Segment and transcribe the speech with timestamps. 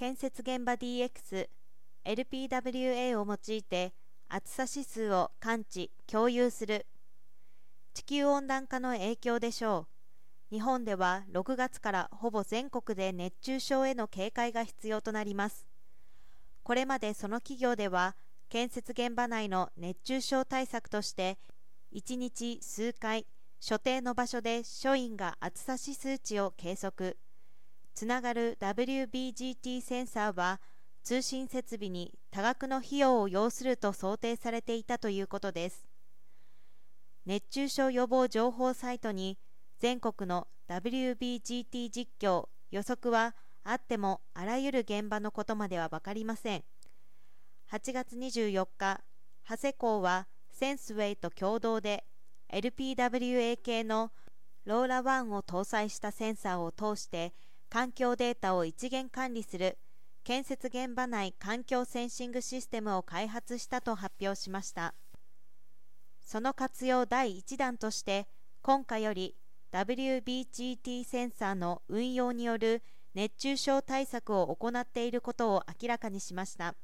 [0.00, 1.50] 建設現場 DX、
[2.06, 3.92] LPWA を用いて
[4.30, 6.86] 暑さ指数を感知・共有する。
[7.92, 9.86] 地球温暖化の影響でしょ
[10.50, 10.54] う。
[10.54, 15.66] 日本では6月からほぼ全国で熱中症への警戒が必要となります。
[16.62, 18.16] これまでその企業では
[18.48, 21.36] 建設現場内の熱中症対策として
[21.92, 23.26] 1日数回
[23.60, 27.18] 所定の場所で署員が暑さ指数値を計測。
[27.94, 30.60] つながる WBGT センサーは
[31.02, 35.86] 通信設備に多額の費用を要すると想定されていたということです。
[37.26, 39.38] 熱中症予防情報サイトに
[39.78, 46.64] 全国の WBGT 実況予測はあってもあらゆる現場のことまでは分かりません。
[47.70, 49.00] 8月24日
[49.48, 52.04] 長谷港はセンスウェイと共同で
[52.52, 54.10] LPWA 系の
[54.64, 57.32] ローラ1を搭載したセンサーを通して
[57.70, 59.78] 環境データを一元管理する
[60.24, 64.92] 建設現場内環境センシングシステムを開発したと発表しました。
[66.20, 68.26] その活用第1弾として
[68.62, 69.36] 今回より
[69.72, 72.82] WBGT センサーの運用による
[73.14, 76.74] 熱中症対策を行っていることを明らかにしました。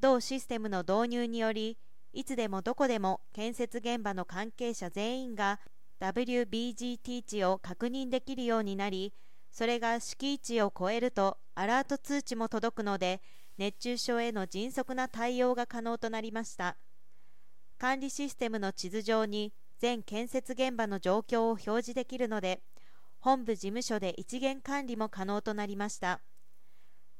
[0.00, 1.78] 同システムの導入により
[2.12, 5.60] いつでもどこでも建設現場の関係者全員が
[6.00, 9.14] WBGT 値を確認できるようになり
[9.52, 13.20] それが敷地を超えるとアラート通知も届くので
[13.58, 16.76] 熱中症への迅速な対応が可能となりました。
[17.78, 22.62] 管理システムの地図上に全建設現場の状況を表示できるので
[23.20, 26.20] 本部事務所で一元管理も可能となりました。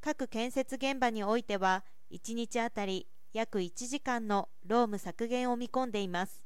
[0.00, 6.42] 各建設現場においては1日あたり約1時間の労務削減を見込んでいます。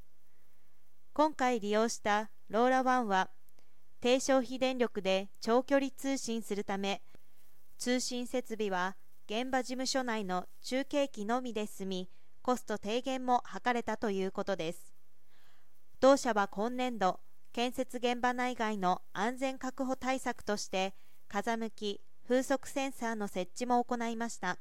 [1.13, 3.31] 今回利用したローラ1は
[4.01, 7.03] 低消費電力で長距離通信するため
[7.79, 8.97] 通信設備は
[9.29, 12.09] 現場事務所内の中継機のみで済み
[12.43, 14.95] コスト低減も図れたということです。
[15.99, 17.19] 同社は今年度
[17.53, 20.95] 建設現場内外の安全確保対策として
[21.27, 24.59] 風向き風速センサーの設置も行いました。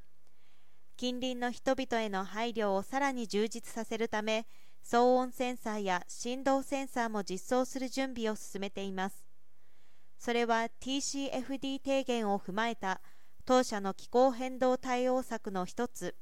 [0.97, 4.47] 近隣の人々への配慮をさらに充実させるため
[4.83, 9.24] 騒音センサーや振動センサーも実装する準備を進めています。
[10.17, 13.01] それは TCFD 提言を踏まえた
[13.45, 16.15] 当社の気候変動対応策の一つ。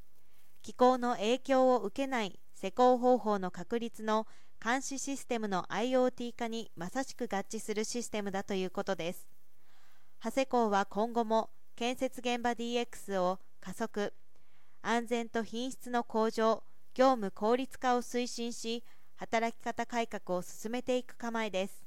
[0.62, 4.28] 気候の影響を受けない施工方法の確立の
[4.64, 9.28] 監視システムの IoT 化にまさしく合致するシステムだということです。
[10.24, 14.14] 長谷港は今後も建設現場 DX を加速。
[14.82, 18.84] 安全と品質の向上業務効率化を推進し
[19.16, 21.83] 働き方改革を進めていく構えです。